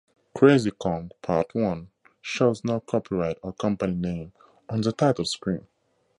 [0.35, 1.91] "Crazy Kong Part One"
[2.21, 4.33] shows no copyright or company name
[4.67, 5.67] on the title screen.